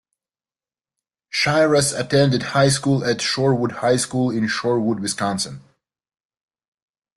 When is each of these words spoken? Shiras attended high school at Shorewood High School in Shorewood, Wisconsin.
Shiras 1.31 1.93
attended 1.95 2.41
high 2.57 2.69
school 2.69 3.05
at 3.05 3.19
Shorewood 3.21 3.71
High 3.83 3.97
School 3.97 4.31
in 4.31 4.45
Shorewood, 4.47 4.99
Wisconsin. 4.99 5.61